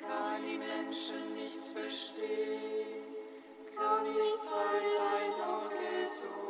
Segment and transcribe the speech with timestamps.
[0.00, 3.04] kann die Menschen nichts verstehen,
[3.76, 6.49] kann nichts sein, ein Auge.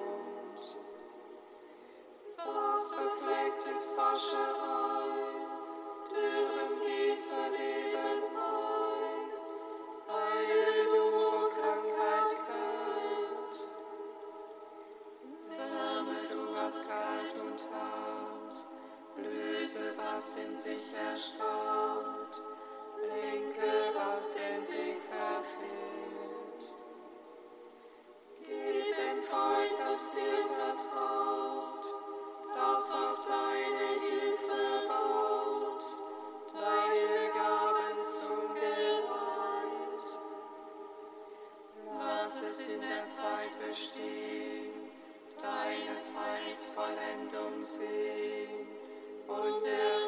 [47.50, 47.64] am
[49.28, 49.99] und der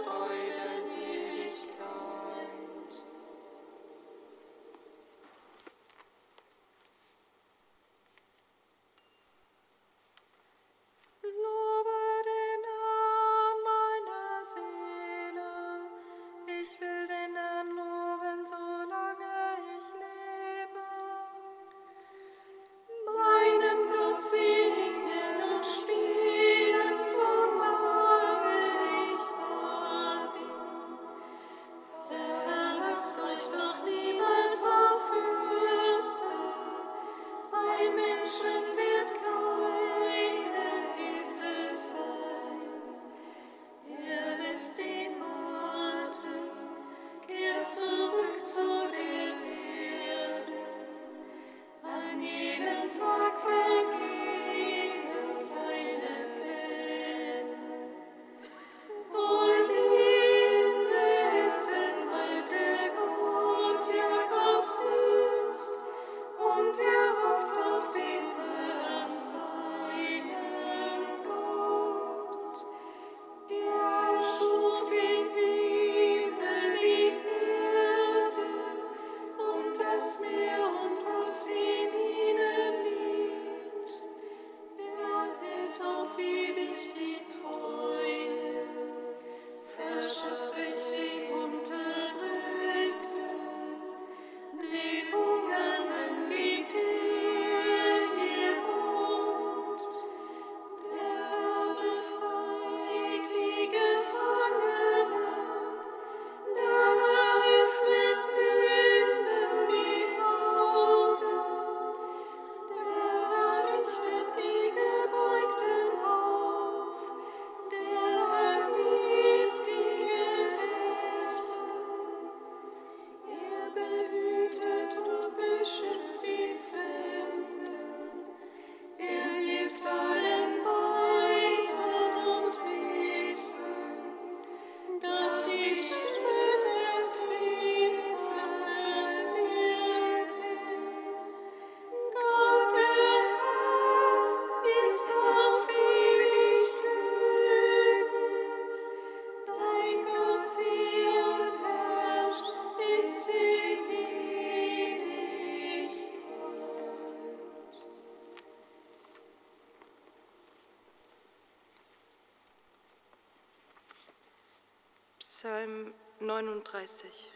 [166.92, 167.32] Psalm 39.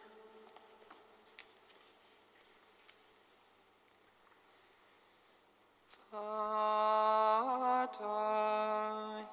[6.10, 7.96] Vater,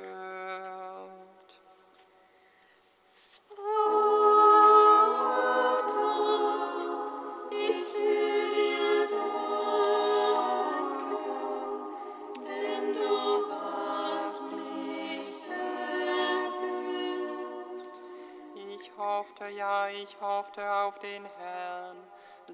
[19.56, 21.96] Ja, ich hoffte auf den Herrn.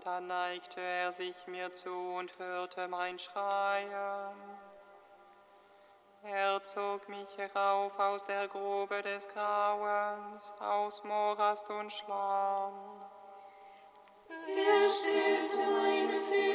[0.04, 4.36] Da neigte er sich mir zu und hörte mein Schreien.
[6.22, 12.74] Er zog mich herauf aus der Grube des Grauens, aus Morast und Schlamm.
[14.28, 16.47] Er stellte meine Füße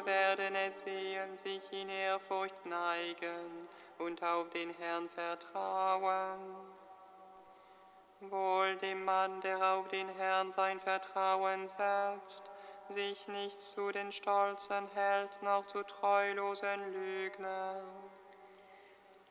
[0.00, 3.68] Viele werden es sehen, sich in Ehrfurcht neigen
[3.98, 6.38] und auf den Herrn vertrauen.
[8.20, 12.50] Wohl dem Mann, der auf den Herrn sein Vertrauen setzt,
[12.88, 17.84] sich nicht zu den Stolzen hält, noch zu treulosen Lügnern.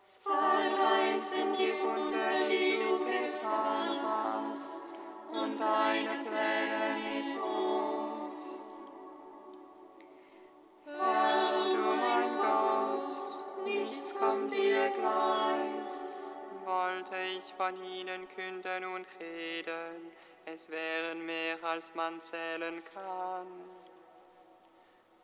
[0.02, 4.84] Zahlreich sind die Wunder, die du getan hast,
[5.32, 7.69] und deine Pläne mit uns.
[17.70, 20.12] Von ihnen künden und reden,
[20.46, 23.48] es wären mehr als man zählen kann.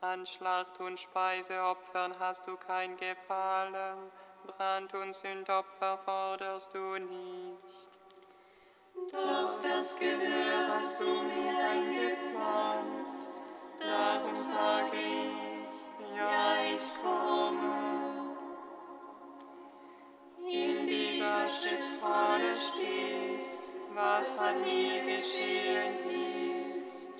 [0.02, 4.12] An Schlacht und Speiseopfern hast du kein Gefallen,
[4.46, 7.90] Brand- und Sündopfer forderst du nicht.
[9.12, 13.42] Doch das Gehör hast du mir eingepflanzt,
[13.80, 17.95] darum sage ich, ja, ich komme.
[21.66, 23.58] Schriftrolle steht,
[23.96, 27.12] was an mir geschehen ist.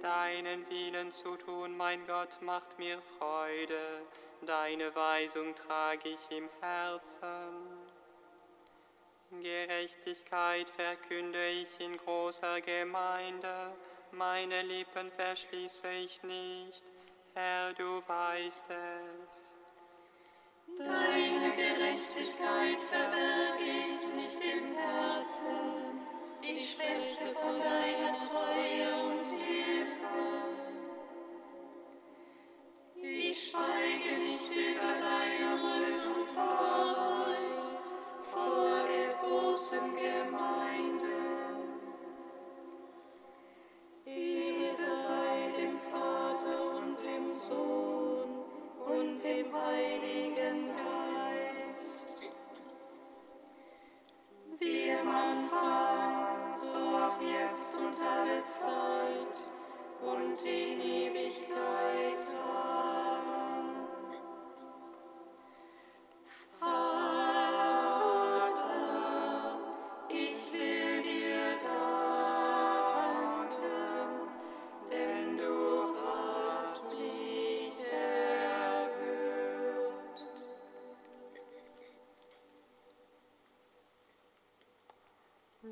[0.00, 4.02] Deinen Willen zu tun, mein Gott, macht mir Freude,
[4.42, 7.18] deine Weisung trage ich im Herzen.
[9.42, 13.72] Gerechtigkeit verkünde ich in großer Gemeinde,
[14.12, 16.84] meine Lippen verschließe ich nicht,
[17.34, 18.70] Herr, du weißt
[19.26, 19.58] es.
[20.78, 23.09] Deine Gerechtigkeit verberge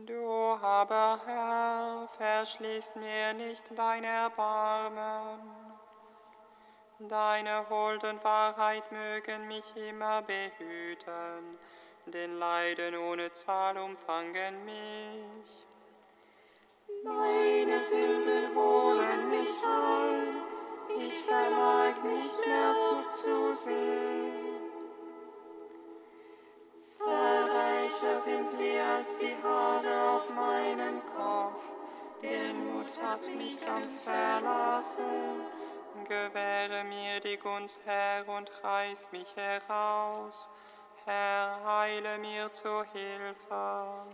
[0.06, 5.40] Du aber, Herr, verschließt mir nicht dein Erbarmen.
[6.98, 11.58] Deine Huld und Wahrheit mögen mich immer behüten,
[12.06, 15.66] denn Leiden ohne Zahl umfangen mich.
[17.04, 20.42] Meine Sünden holen mich ein,
[20.98, 24.47] ich vermag nicht mehr aufzusehen.
[27.98, 31.60] Zahlreicher sind sie als die Haare auf meinem Kopf,
[32.22, 35.42] Demut hat mich ganz verlassen.
[36.04, 40.48] Gewähre mir die Gunst, Herr, und reiß mich heraus.
[41.04, 44.06] Herr, heile mir zu Hilfe.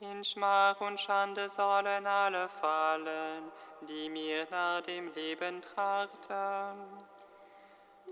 [0.00, 3.50] In Schmach und Schande sollen alle fallen,
[3.88, 7.06] die mir nach dem Leben trachten.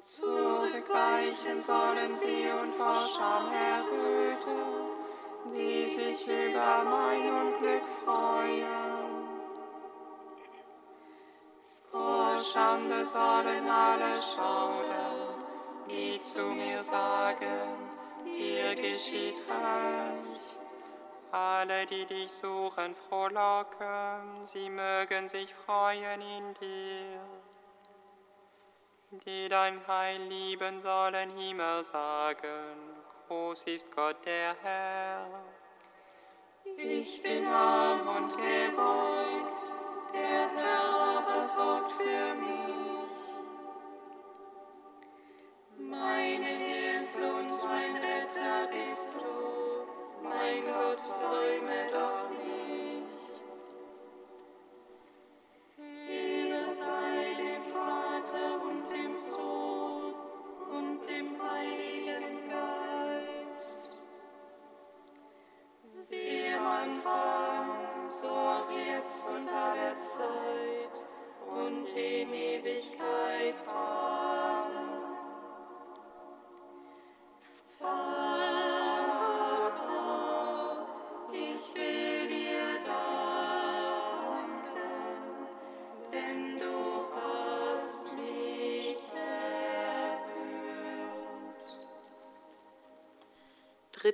[0.02, 4.58] Zurückweichen sollen sie und vor Scham erröten,
[5.54, 9.24] die sich über mein Unglück freuen.
[11.90, 15.44] Vor Schande sollen alle schaudern,
[15.88, 17.90] die zu mir sagen,
[18.26, 20.58] dir geschieht recht.
[21.30, 27.43] Alle, die dich suchen, frohlocken, sie mögen sich freuen in dir.
[29.22, 32.74] Die dein Heil lieben, sollen immer sagen,
[33.28, 35.28] groß ist Gott der Herr.
[36.76, 39.72] Ich bin arm und gebeugt,
[40.12, 43.20] der Herr aber sorgt für mich.
[45.78, 52.43] Meine Hilfe und mein Retter bist du, mein Gott, säume doch nicht.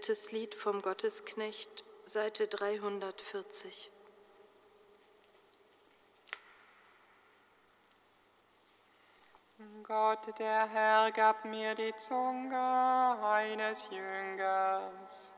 [0.00, 3.90] Drittes Lied vom Gottesknecht, Seite 340.
[9.82, 15.34] Gott, der Herr, gab mir die Zunge eines Jüngers,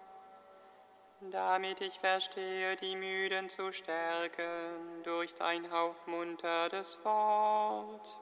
[1.22, 8.16] damit ich verstehe, die Müden zu stärken durch dein aufmunterndes Wort.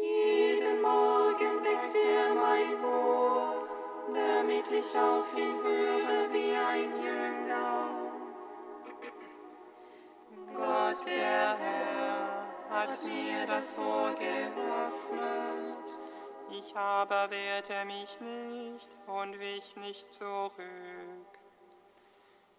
[0.00, 3.57] Jeden Morgen weckt er mein Ohr,
[4.14, 7.88] damit ich auf ihn höre wie ein Jünger.
[10.54, 15.98] Gott, der Herr, hat mir das Ohr geöffnet.
[16.50, 20.52] Ich aber wehrte mich nicht und wich nicht zurück.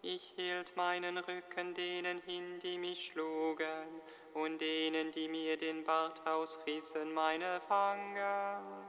[0.02, 4.02] Ich hielt meinen Rücken denen hin, die mich schlugen,
[4.34, 8.89] und denen, die mir den Bart ausrissen, meine Fangen.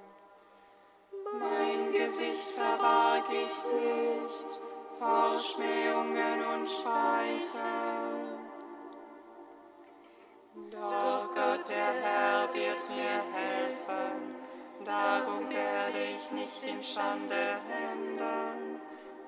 [1.39, 4.61] Mein Gesicht verbarg ich nicht
[4.99, 8.41] vor Schmähungen und Schweichen.
[10.71, 14.35] Doch Gott, der Herr, wird mir helfen,
[14.85, 17.61] darum werde ich nicht in Schande
[17.91, 18.81] enden.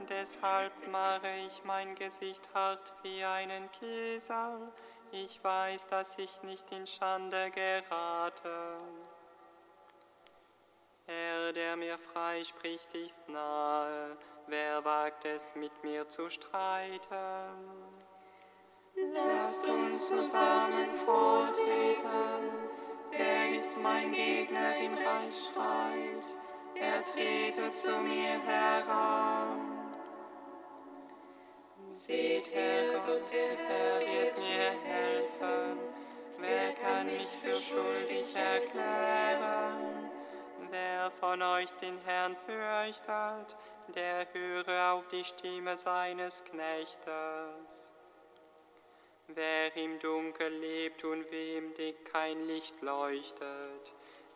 [0.08, 4.72] Deshalb mache ich mein Gesicht hart wie einen Kiesel.
[5.12, 8.78] Ich weiß, dass ich nicht in Schande gerate.
[11.52, 14.16] Er, der mir frei spricht, ist nahe.
[14.46, 17.04] Wer wagt es, mit mir zu streiten?
[19.12, 22.50] Lasst uns zusammen vortreten.
[23.10, 26.26] Wer ist mein Gegner im Rechtsstreit?
[26.74, 29.60] Er trete zu mir heran.
[31.84, 35.78] Seht her, Gott, der Herr wird mir helfen.
[36.38, 39.91] Wer kann mich für schuldig erklären?
[40.72, 43.56] Wer von euch den Herrn fürchtet,
[43.94, 47.92] der höre auf die Stimme seines Knechtes.
[49.28, 51.74] Wer im Dunkel lebt und wem
[52.10, 53.92] kein Licht leuchtet,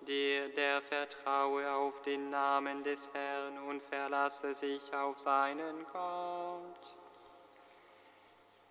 [0.07, 6.97] der, der vertraue auf den Namen des Herrn und verlasse sich auf seinen Gott.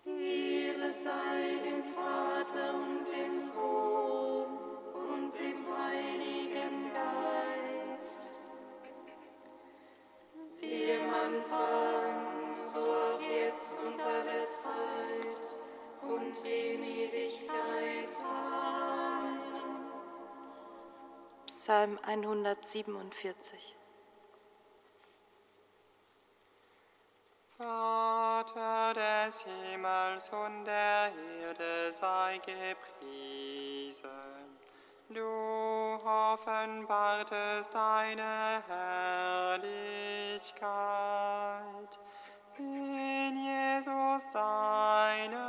[0.04, 4.56] Ehre sei dem Vater und dem Sohn
[4.94, 6.35] und dem Heiligen
[21.46, 23.76] Psalm 147.
[27.56, 34.06] Vater des Himmels und der Erde sei gepriesen.
[35.08, 35.20] Du
[36.04, 39.62] offenbartest deine Herrlichkeit.
[42.58, 45.45] In Jesus deinem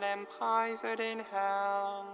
[0.00, 2.06] Jerusalem preise den Herrn.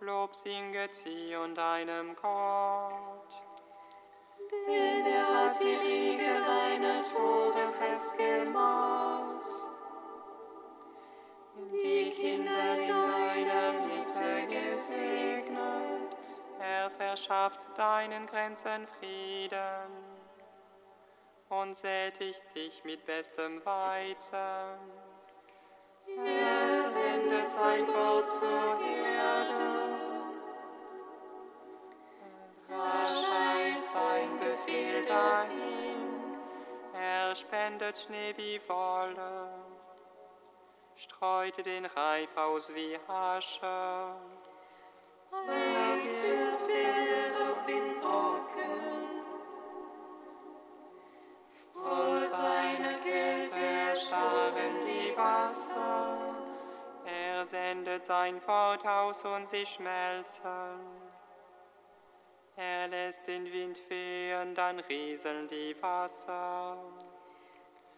[0.00, 3.42] Lob singet Zion deinem Gott.
[4.66, 9.54] Denn er hat die Riegel deiner Tore festgemacht.
[11.82, 16.16] Die Kinder in deiner Mitte gesegnet.
[16.60, 19.90] Er verschafft deinen Grenzen Frieden
[21.50, 25.13] und sättigt dich mit bestem Weizen.
[26.16, 29.94] Er sendet sein Wort zur Erde.
[32.70, 36.38] Eilt sein Befehl dahin.
[36.94, 39.48] Er spendet Schnee wie Wolle,
[40.94, 44.14] streute den Reif aus wie Asche.
[45.32, 49.24] Als wirft er ab in Brocken.
[51.72, 53.33] Voll seiner Kälte
[54.04, 56.18] erstarren die Wasser.
[57.06, 60.42] Er sendet sein Wort aus und sie schmelzen.
[62.56, 66.76] Er lässt den Wind wehen, dann rieseln die Wasser.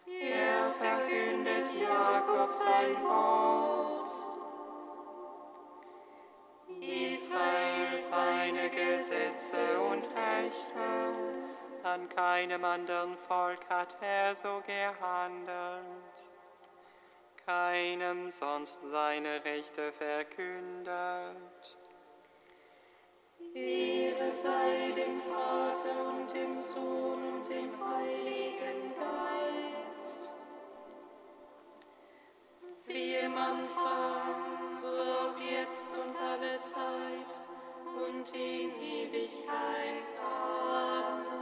[0.05, 4.13] Er verkündet Jakob sein Wort.
[6.81, 11.36] Israel seine Gesetze und Rechte.
[11.97, 16.19] An keinem anderen Volk hat er so gehandelt.
[17.43, 20.85] Keinem sonst seine Rechte verkündet.
[23.51, 28.93] Ehre sei dem Vater und dem Sohn und dem Heiligen
[29.89, 30.31] Geist.
[32.85, 37.41] Wie im Anfang, so jetzt und alle Zeit
[38.05, 40.05] und in Ewigkeit.
[40.21, 41.36] Amen.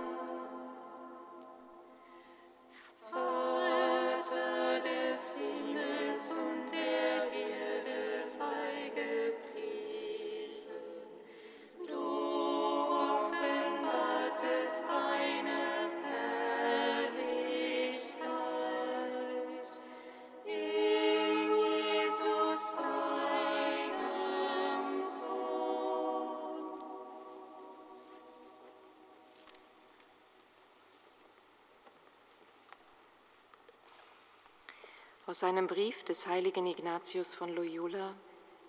[35.27, 38.13] Aus einem Brief des heiligen Ignatius von Loyola,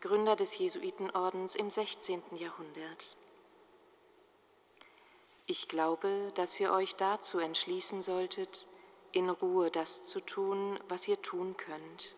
[0.00, 2.22] Gründer des Jesuitenordens im 16.
[2.32, 3.16] Jahrhundert.
[5.48, 8.66] Ich glaube, dass ihr euch dazu entschließen solltet,
[9.12, 12.16] in Ruhe das zu tun, was ihr tun könnt.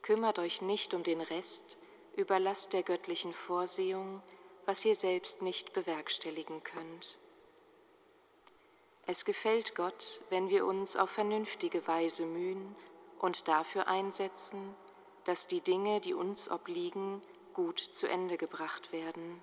[0.00, 1.76] Kümmert euch nicht um den Rest,
[2.16, 4.22] überlasst der göttlichen Vorsehung,
[4.64, 7.18] was ihr selbst nicht bewerkstelligen könnt.
[9.06, 12.74] Es gefällt Gott, wenn wir uns auf vernünftige Weise mühen
[13.18, 14.74] und dafür einsetzen,
[15.24, 17.20] dass die Dinge, die uns obliegen,
[17.52, 19.42] gut zu Ende gebracht werden.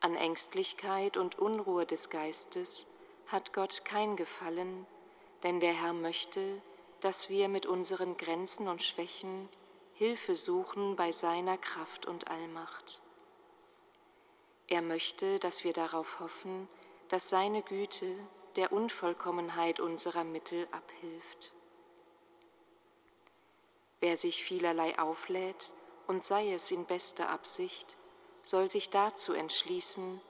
[0.00, 2.86] An Ängstlichkeit und Unruhe des Geistes
[3.26, 4.86] hat Gott kein Gefallen,
[5.42, 6.62] denn der Herr möchte,
[7.00, 9.48] dass wir mit unseren Grenzen und Schwächen
[9.94, 13.02] Hilfe suchen bei seiner Kraft und Allmacht.
[14.68, 16.68] Er möchte, dass wir darauf hoffen,
[17.08, 18.14] dass seine Güte
[18.54, 21.52] der Unvollkommenheit unserer Mittel abhilft.
[23.98, 25.72] Wer sich vielerlei auflädt,
[26.06, 27.97] und sei es in bester Absicht,
[28.48, 30.20] soll sich dazu entschließen,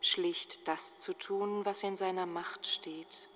[0.00, 3.28] schlicht das zu tun, was in seiner Macht steht.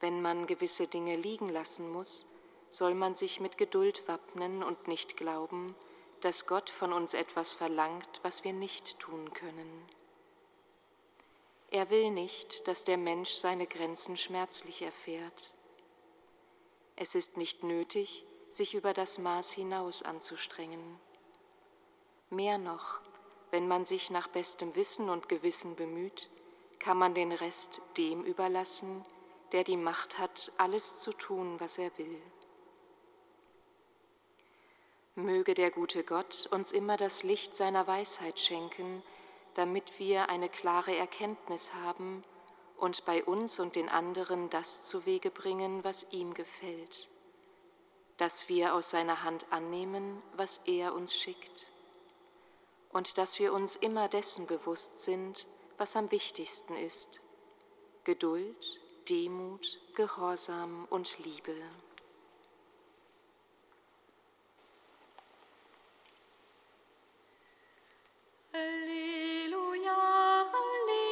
[0.00, 2.26] Wenn man gewisse Dinge liegen lassen muss,
[2.70, 5.76] soll man sich mit Geduld wappnen und nicht glauben,
[6.20, 9.88] dass Gott von uns etwas verlangt, was wir nicht tun können.
[11.70, 15.52] Er will nicht, dass der Mensch seine Grenzen schmerzlich erfährt.
[16.96, 21.03] Es ist nicht nötig, sich über das Maß hinaus anzustrengen.
[22.34, 23.00] Mehr noch,
[23.52, 26.28] wenn man sich nach bestem Wissen und Gewissen bemüht,
[26.80, 29.04] kann man den Rest dem überlassen,
[29.52, 32.20] der die Macht hat, alles zu tun, was er will.
[35.14, 39.04] Möge der gute Gott uns immer das Licht seiner Weisheit schenken,
[39.54, 42.24] damit wir eine klare Erkenntnis haben
[42.78, 47.08] und bei uns und den anderen das zu Wege bringen, was ihm gefällt,
[48.16, 51.68] dass wir aus seiner Hand annehmen, was er uns schickt,
[52.94, 57.20] und dass wir uns immer dessen bewusst sind, was am wichtigsten ist,
[58.04, 61.56] Geduld, Demut, Gehorsam und Liebe.
[68.52, 69.92] Halleluja,
[70.52, 71.03] Halleluja,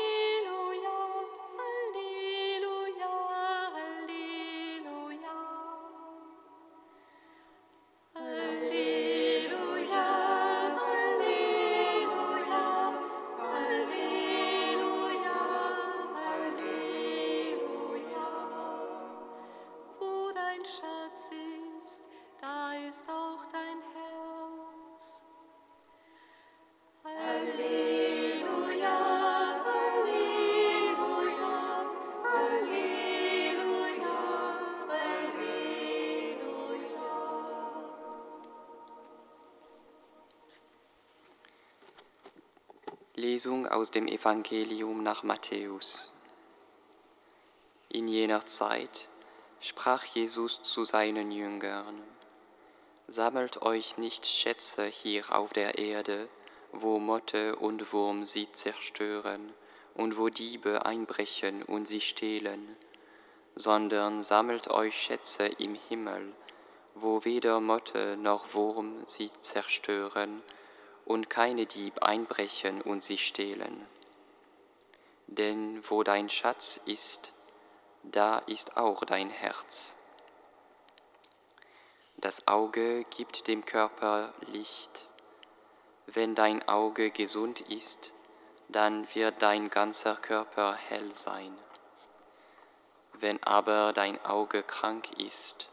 [43.22, 46.12] Lesung aus dem Evangelium nach Matthäus.
[47.88, 49.08] In jener Zeit
[49.60, 52.02] sprach Jesus zu seinen Jüngern,
[53.06, 56.28] Sammelt euch nicht Schätze hier auf der Erde,
[56.72, 59.52] wo Motte und Wurm sie zerstören
[59.94, 62.76] und wo Diebe einbrechen und sie stehlen,
[63.54, 66.32] sondern sammelt euch Schätze im Himmel,
[66.96, 70.42] wo weder Motte noch Wurm sie zerstören
[71.04, 73.86] und keine Dieb einbrechen und sie stehlen.
[75.26, 77.32] Denn wo dein Schatz ist,
[78.02, 79.96] da ist auch dein Herz.
[82.16, 85.08] Das Auge gibt dem Körper Licht.
[86.06, 88.12] Wenn dein Auge gesund ist,
[88.68, 91.56] dann wird dein ganzer Körper hell sein.
[93.14, 95.68] Wenn aber dein Auge krank ist,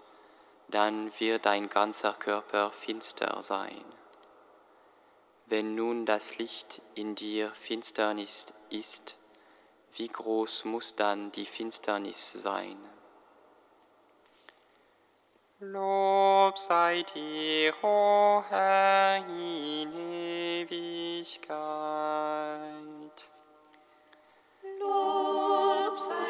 [0.68, 3.84] dann wird dein ganzer Körper finster sein.
[5.50, 9.18] Wenn nun das Licht in dir Finsternis ist,
[9.96, 12.78] wie groß muss dann die Finsternis sein?
[15.60, 19.92] Lob sei dir, o oh Herr, in
[20.62, 21.50] Ewigkeit.
[24.80, 26.29] Lob sei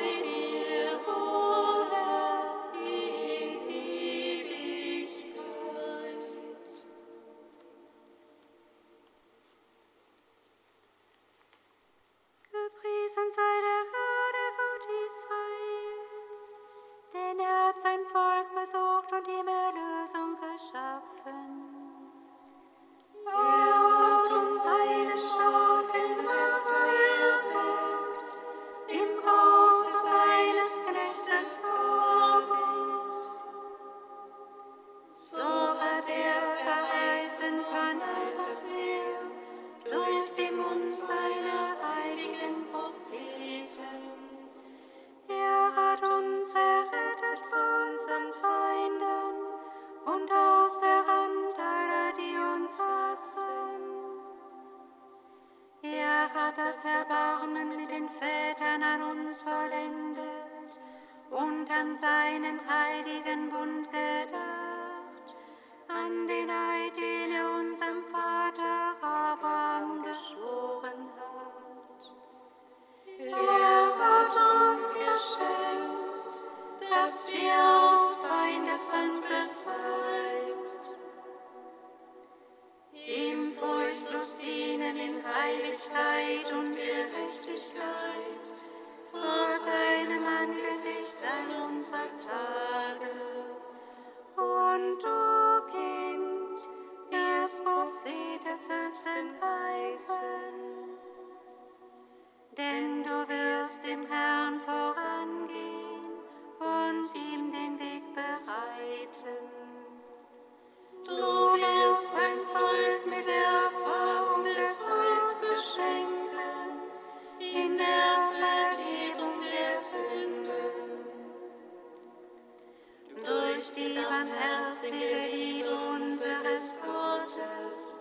[123.70, 128.00] Durch die barmherzige Liebe unseres Gottes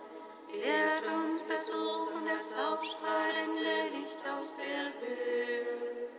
[0.51, 6.09] wird uns besuchen das aufstrahlende Licht aus der Höhe.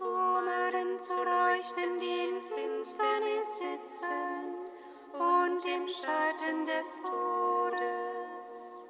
[0.00, 4.54] um allen zu leuchten, die in Finsternis sitzen
[5.12, 8.84] und im Schatten des Todes,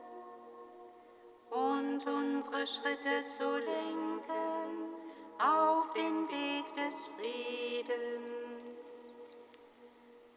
[1.50, 4.94] und unsere Schritte zu lenken
[5.38, 8.35] auf den Weg des Friedens.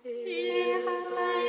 [0.10, 1.49] Ehre sei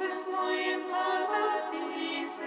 [0.00, 2.38] des neuen Paradieses,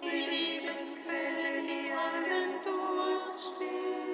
[0.00, 4.09] die Lebensquelle, die allen Durst stillt.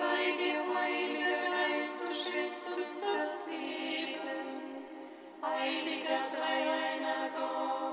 [0.00, 0.64] Heiliger
[1.44, 4.16] Geist, du schenkst uns das Leben,
[5.42, 7.91] Heiliger Dreieiner Gott.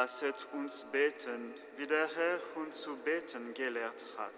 [0.00, 4.30] Lasset uns beten, wie der Herr uns zu beten gelehrt hat.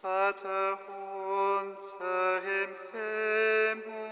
[0.00, 0.78] Vater
[1.58, 4.03] unser im Himmel,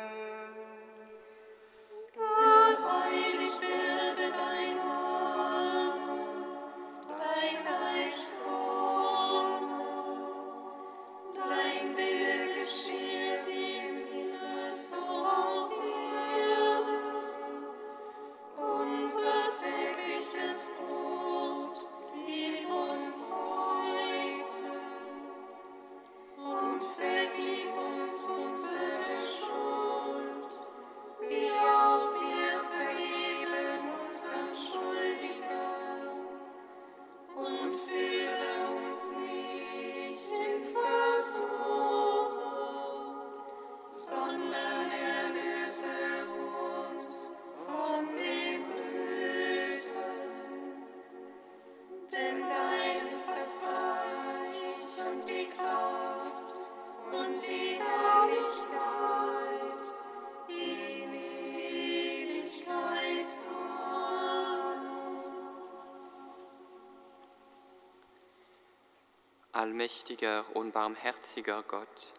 [69.62, 72.14] allmächtiger und barmherziger Gott,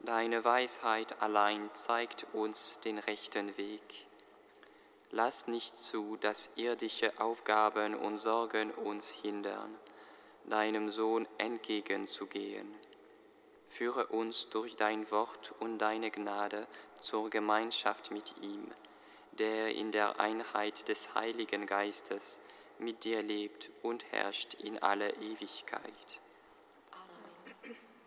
[0.00, 4.06] deine Weisheit allein zeigt uns den rechten Weg.
[5.10, 9.74] Lass nicht zu, dass irdische Aufgaben und Sorgen uns hindern,
[10.44, 12.74] deinem Sohn entgegenzugehen.
[13.70, 16.66] Führe uns durch dein Wort und deine Gnade
[16.98, 18.70] zur Gemeinschaft mit ihm,
[19.32, 22.40] der in der Einheit des Heiligen Geistes
[22.78, 26.20] mit dir lebt und herrscht in alle Ewigkeit.